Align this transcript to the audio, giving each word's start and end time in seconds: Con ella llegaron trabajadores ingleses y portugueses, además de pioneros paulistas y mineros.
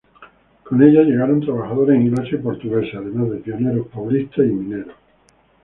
Con 0.63 0.81
ella 0.81 1.03
llegaron 1.03 1.41
trabajadores 1.41 1.95
ingleses 2.01 2.33
y 2.33 2.37
portugueses, 2.37 2.95
además 2.95 3.29
de 3.29 3.37
pioneros 3.37 3.85
paulistas 3.93 4.47
y 4.47 4.49
mineros. 4.49 4.95